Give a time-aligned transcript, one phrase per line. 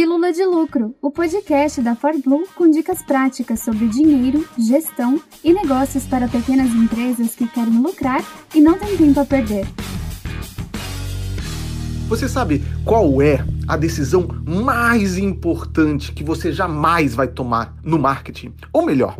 [0.00, 6.06] Pílula de Lucro, o podcast da ForBlue com dicas práticas sobre dinheiro, gestão e negócios
[6.06, 8.24] para pequenas empresas que querem lucrar
[8.54, 9.66] e não têm tempo a perder.
[12.08, 18.54] Você sabe qual é a decisão mais importante que você jamais vai tomar no marketing?
[18.72, 19.18] Ou melhor,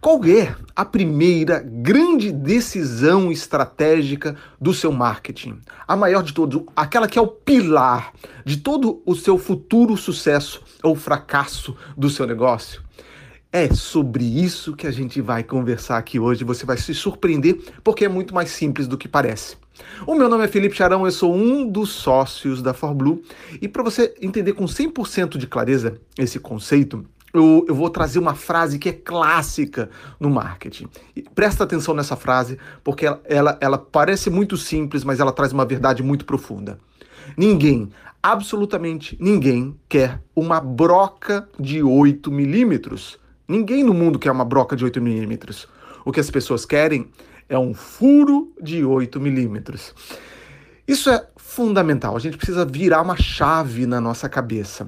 [0.00, 5.58] qual é a primeira grande decisão estratégica do seu marketing?
[5.86, 10.62] A maior de todas, aquela que é o pilar de todo o seu futuro sucesso
[10.82, 12.82] ou fracasso do seu negócio?
[13.52, 16.44] É sobre isso que a gente vai conversar aqui hoje.
[16.44, 19.58] Você vai se surpreender porque é muito mais simples do que parece.
[20.06, 23.22] O meu nome é Felipe Charão, eu sou um dos sócios da ForBlue
[23.60, 28.34] e para você entender com 100% de clareza esse conceito, eu, eu, vou trazer uma
[28.34, 30.88] frase que é clássica no marketing.
[31.14, 35.52] E presta atenção nessa frase, porque ela, ela, ela parece muito simples, mas ela traz
[35.52, 36.78] uma verdade muito profunda.
[37.36, 37.90] Ninguém,
[38.22, 43.18] absolutamente ninguém, quer uma broca de 8 milímetros.
[43.46, 45.68] Ninguém no mundo quer uma broca de 8 milímetros.
[46.04, 47.10] O que as pessoas querem
[47.48, 49.94] é um furo de 8 milímetros.
[50.86, 52.16] Isso é fundamental.
[52.16, 54.86] A gente precisa virar uma chave na nossa cabeça.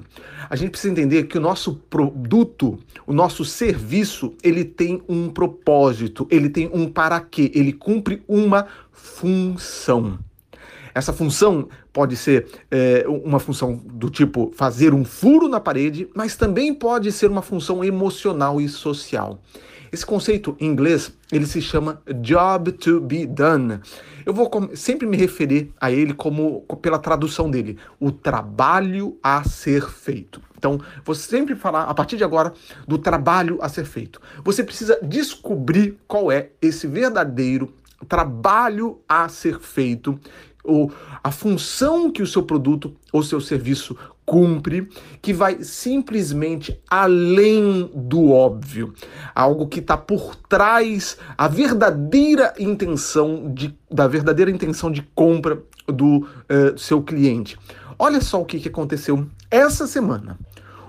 [0.49, 6.25] A gente precisa entender que o nosso produto, o nosso serviço, ele tem um propósito,
[6.31, 10.17] ele tem um para quê, ele cumpre uma função.
[10.95, 16.37] Essa função pode ser é, uma função do tipo fazer um furo na parede, mas
[16.37, 19.41] também pode ser uma função emocional e social.
[19.93, 23.79] Esse conceito em inglês, ele se chama job to be done.
[24.25, 29.87] Eu vou sempre me referir a ele como pela tradução dele, o trabalho a ser
[29.87, 30.41] feito.
[30.57, 32.51] Então, vou sempre falar a partir de agora
[32.87, 34.19] do trabalho a ser feito.
[34.43, 37.71] Você precisa descobrir qual é esse verdadeiro
[38.09, 40.19] trabalho a ser feito
[40.63, 40.91] ou
[41.23, 44.87] a função que o seu produto ou seu serviço cumpre,
[45.21, 48.93] que vai simplesmente além do óbvio,
[49.35, 56.19] algo que está por trás a verdadeira intenção de, da verdadeira intenção de compra do
[56.19, 57.57] uh, seu cliente.
[57.99, 60.37] Olha só o que, que aconteceu essa semana.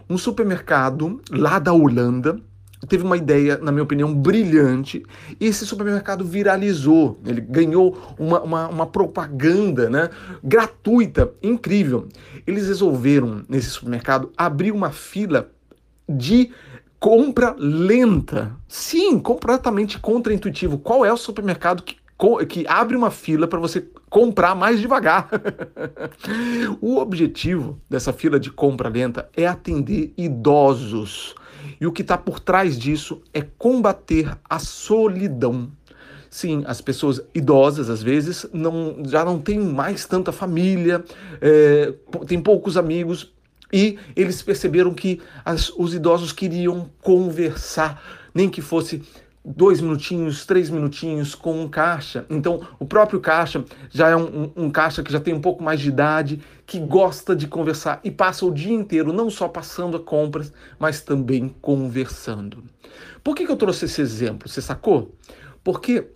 [0.09, 2.41] Um supermercado lá da Holanda
[2.87, 5.03] teve uma ideia, na minha opinião, brilhante,
[5.41, 7.21] e esse supermercado viralizou.
[7.25, 10.11] Ele ganhou uma, uma, uma, propaganda né,
[10.43, 12.09] gratuita, incrível.
[12.47, 15.51] Eles resolveram, nesse supermercado, abrir uma fila
[16.09, 16.51] de
[16.99, 18.57] compra lenta.
[18.67, 20.79] Sim, completamente contraintuitivo.
[20.79, 21.97] Qual é o supermercado que,
[22.49, 25.29] que abre uma fila para você comprar mais devagar?
[26.81, 31.35] o objetivo dessa fila de compra lenta é atender idosos
[31.81, 35.71] e o que está por trás disso é combater a solidão.
[36.31, 41.05] Sim, as pessoas idosas, às vezes, não, já não têm mais tanta família,
[41.41, 41.95] é,
[42.27, 43.33] tem poucos amigos,
[43.73, 48.03] e eles perceberam que as, os idosos queriam conversar,
[48.35, 49.03] nem que fosse
[49.45, 52.25] dois minutinhos, três minutinhos com um caixa.
[52.31, 55.81] Então, o próprio caixa já é um, um, caixa que já tem um pouco mais
[55.81, 60.01] de idade, que gosta de conversar e passa o dia inteiro não só passando a
[60.01, 62.65] compras, mas também conversando.
[63.23, 64.49] Por que, que eu trouxe esse exemplo?
[64.49, 65.15] Você sacou?
[65.63, 66.09] Porque,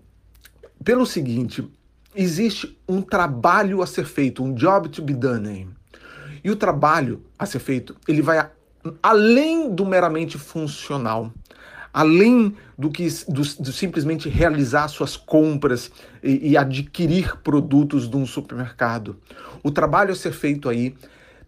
[0.83, 1.69] pelo seguinte,
[2.15, 5.69] existe um trabalho a ser feito, um job to be done.
[6.43, 8.51] E o trabalho a ser feito, ele vai
[9.03, 11.33] além do meramente funcional
[11.99, 15.91] além do que do, do simplesmente realizar suas compras
[16.23, 19.17] e, e adquirir produtos de um supermercado.
[19.65, 20.95] O trabalho a ser feito aí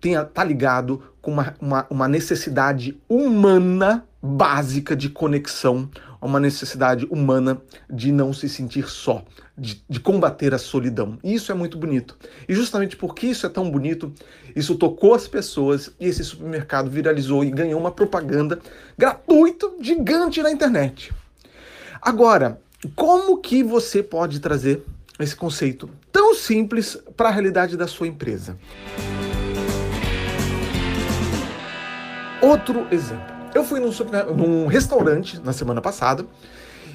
[0.03, 5.89] está ligado com uma, uma, uma necessidade humana básica de conexão,
[6.21, 9.25] uma necessidade humana de não se sentir só,
[9.57, 11.19] de, de, combater a solidão.
[11.25, 12.17] E isso é muito bonito.
[12.49, 14.13] E justamente porque isso é tão bonito,
[14.55, 18.59] isso tocou as pessoas e esse supermercado viralizou e ganhou uma propaganda
[18.99, 21.13] gratuita, gigante na internet.
[22.03, 22.61] Agora,
[22.95, 24.83] como que você pode trazer
[25.19, 28.59] esse conceito tão simples para a realidade da sua empresa?
[32.43, 33.40] Outro exemplo.
[33.55, 33.91] Eu fui num,
[34.37, 36.25] num restaurante na semana passada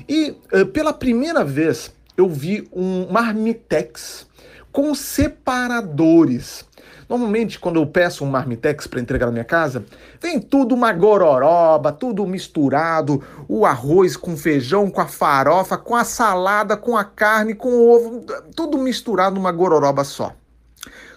[0.08, 4.26] e uh, pela primeira vez eu vi um marmitex
[4.72, 6.66] com separadores.
[7.08, 9.86] Normalmente, quando eu peço um marmitex para entregar na minha casa,
[10.20, 16.04] vem tudo uma gororoba, tudo misturado, o arroz com feijão, com a farofa, com a
[16.04, 18.26] salada, com a carne, com o ovo,
[18.56, 20.34] tudo misturado numa gororoba só.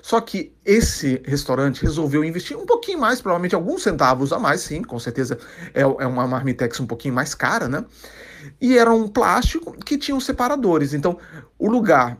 [0.08, 4.82] Só que esse restaurante resolveu investir um pouquinho mais, provavelmente alguns centavos a mais, sim,
[4.82, 5.38] com certeza
[5.74, 7.84] é, é uma marmitex um pouquinho mais cara, né?
[8.58, 10.94] E era um plástico que tinha os separadores.
[10.94, 11.18] Então,
[11.58, 12.16] o lugar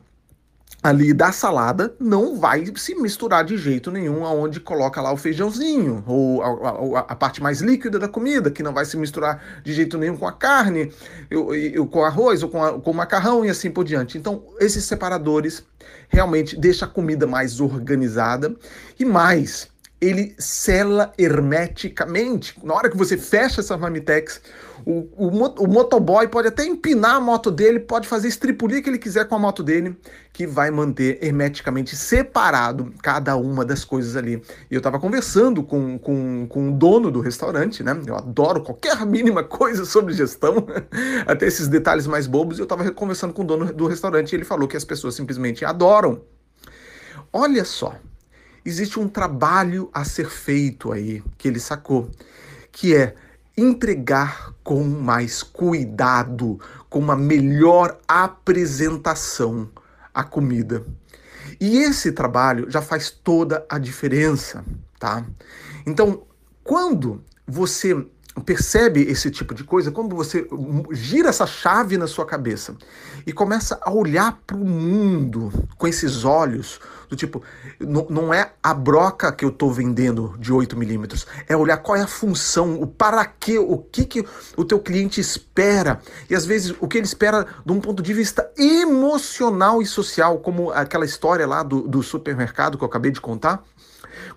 [0.81, 6.03] ali da salada não vai se misturar de jeito nenhum aonde coloca lá o feijãozinho
[6.07, 9.73] ou a, a, a, parte mais líquida da comida que não vai se misturar de
[9.73, 10.91] jeito nenhum com a carne,
[11.29, 14.17] eu, eu, com arroz ou com, a, com o macarrão e assim por diante.
[14.17, 15.63] Então esses separadores
[16.07, 18.55] realmente deixa a comida mais organizada
[18.97, 19.67] e mais
[19.99, 22.55] ele sela hermeticamente.
[22.63, 24.41] Na hora que você fecha essa Marmitex,
[24.89, 28.97] o, o, o, motoboy pode até empinar a moto dele, pode fazer estripulir que ele
[28.97, 29.95] quiser com a moto dele,
[30.33, 34.41] que vai manter hermeticamente separado cada uma das coisas ali.
[34.67, 38.01] E eu estava conversando com, com, com o dono do restaurante, né?
[38.07, 40.65] Eu adoro qualquer mínima coisa sobre gestão,
[41.27, 42.57] até esses detalhes mais bobos.
[42.57, 45.13] E eu estava conversando com o dono do restaurante e ele falou que as pessoas
[45.13, 46.23] simplesmente adoram.
[47.31, 47.95] Olha só,
[48.65, 52.09] existe um trabalho a ser feito aí que ele sacou,
[52.71, 53.13] que é
[53.59, 56.59] entregar com mais cuidado,
[56.89, 59.69] com uma melhor apresentação
[60.13, 60.85] a comida.
[61.59, 64.63] E esse trabalho já faz toda a diferença,
[64.99, 65.25] tá?
[65.85, 66.23] Então,
[66.63, 68.05] quando você
[68.45, 70.47] percebe esse tipo de coisa, quando você
[70.91, 72.75] gira essa chave na sua cabeça
[73.25, 76.79] e começa a olhar para o mundo com esses olhos,
[77.09, 77.41] do tipo,
[77.79, 82.01] não, é a broca que eu estou vendendo de 8 milímetros, é olhar qual é
[82.01, 84.25] a função, o para quê, o que, que
[84.55, 85.99] o teu cliente espera.
[86.29, 90.37] E às vezes o que ele espera de um ponto de vista emocional e social,
[90.37, 93.63] como aquela história lá do, do supermercado que eu acabei de contar.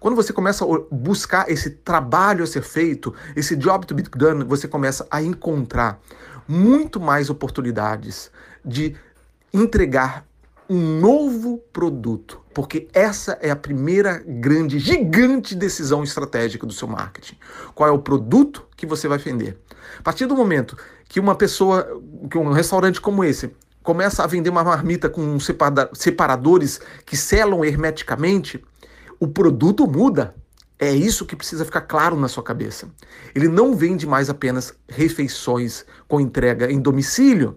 [0.01, 4.45] Quando você começa a buscar esse trabalho a ser feito, esse job to be done,
[4.45, 6.01] você começa a encontrar
[6.49, 8.31] muito mais oportunidades
[8.65, 8.97] de
[9.53, 10.25] entregar
[10.69, 17.37] um novo produto, porque essa é a primeira grande, gigante decisão estratégica do seu marketing.
[17.75, 19.59] Qual é o produto que você vai vender?
[19.99, 20.77] A partir do momento
[21.09, 22.01] que uma pessoa,
[22.31, 25.39] que um restaurante como esse começa a vender uma marmita com
[25.93, 28.65] separadores que selam hermeticamente,
[29.19, 30.35] o produto muda.
[30.79, 32.89] É isso que precisa ficar claro na sua cabeça.
[33.35, 37.57] Ele não vende mais apenas refeições com entrega em domicílio.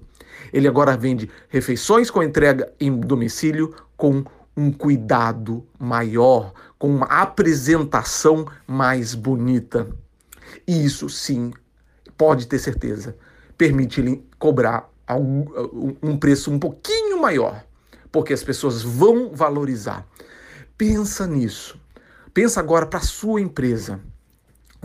[0.52, 4.24] Ele agora vende refeições com entrega em domicílio com
[4.56, 9.88] um cuidado maior, com uma apresentação mais bonita.
[10.68, 11.52] E isso sim,
[12.18, 13.18] pode ter certeza,
[13.58, 14.90] permite lhe cobrar
[16.02, 17.64] um preço um pouquinho maior,
[18.12, 20.08] porque as pessoas vão valorizar.
[20.78, 21.80] Pensa nisso.
[22.34, 24.00] Pensa agora para a sua empresa.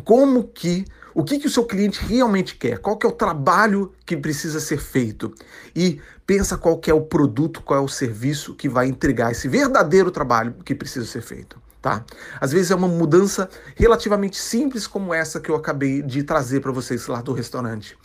[0.05, 0.85] Como que
[1.15, 2.79] o que, que o seu cliente realmente quer?
[2.79, 5.35] Qual que é o trabalho que precisa ser feito?
[5.75, 9.49] E pensa qual que é o produto, qual é o serviço que vai entregar esse
[9.49, 11.61] verdadeiro trabalho que precisa ser feito.
[11.83, 12.05] Tá?
[12.41, 16.71] Às vezes é uma mudança relativamente simples como essa que eu acabei de trazer para
[16.71, 17.97] vocês lá do restaurante.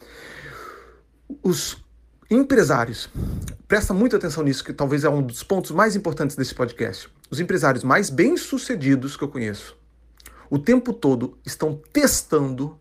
[1.44, 1.84] Os
[2.32, 3.10] empresários,
[3.68, 7.10] presta muita atenção nisso, que talvez é um dos pontos mais importantes desse podcast.
[7.30, 9.78] Os empresários mais bem-sucedidos que eu conheço,
[10.50, 12.80] o tempo todo estão testando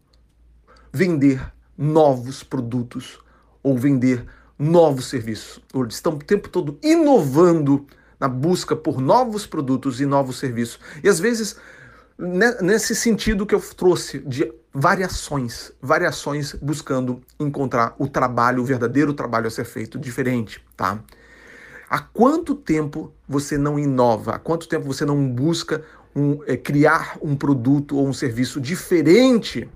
[0.94, 1.44] vender
[1.76, 3.19] novos produtos
[3.61, 4.25] ou vender
[4.56, 5.61] novos serviços.
[5.75, 7.85] Eles estão o tempo todo inovando
[8.20, 10.79] na busca por novos produtos e novos serviços.
[11.02, 11.56] E às vezes,
[12.62, 19.49] nesse sentido que eu trouxe de variações, variações buscando encontrar o trabalho, o verdadeiro trabalho
[19.49, 21.00] a ser feito diferente, tá?
[21.91, 24.37] Há quanto tempo você não inova?
[24.37, 25.82] Há quanto tempo você não busca
[26.14, 29.69] um, é, criar um produto ou um serviço diferente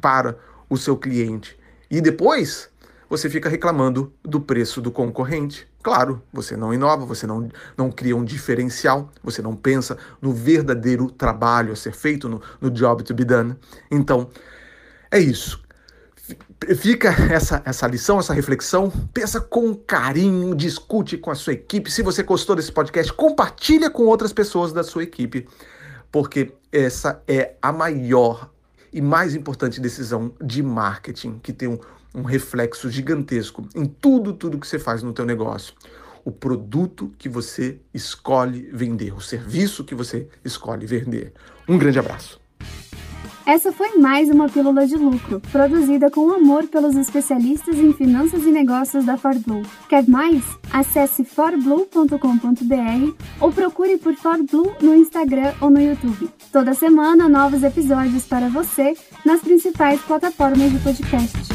[0.00, 0.38] para
[0.68, 1.58] o seu cliente.
[1.90, 2.68] E depois
[3.08, 5.66] você fica reclamando do preço do concorrente.
[5.82, 11.08] Claro, você não inova, você não, não cria um diferencial, você não pensa no verdadeiro
[11.10, 13.56] trabalho a ser feito, no, no job to be done.
[13.90, 14.28] Então,
[15.10, 15.64] é isso.
[16.76, 18.90] Fica essa, essa lição, essa reflexão.
[19.14, 21.90] Pensa com carinho, discute com a sua equipe.
[21.90, 25.46] Se você gostou desse podcast, compartilha com outras pessoas da sua equipe,
[26.10, 28.50] porque essa é a maior
[28.96, 31.78] e mais importante decisão de marketing, que tem um,
[32.14, 35.74] um reflexo gigantesco em tudo, tudo que você faz no teu negócio.
[36.24, 41.34] O produto que você escolhe vender, o serviço que você escolhe vender.
[41.68, 42.40] Um grande abraço.
[43.44, 48.50] Essa foi mais uma Pílula de Lucro, produzida com amor pelos especialistas em finanças e
[48.50, 49.62] negócios da ForBlue.
[49.90, 50.42] Quer mais?
[50.72, 56.28] Acesse forblue.com.br ou procure por ForBlue no Instagram ou no YouTube.
[56.52, 61.45] Toda semana, novos episódios para você nas principais plataformas de podcast.